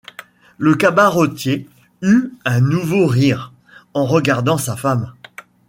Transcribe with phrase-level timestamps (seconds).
[0.57, 1.69] Le cabaretier
[2.01, 3.53] eut un nouveau rire,
[3.93, 5.13] en regardant sa femme.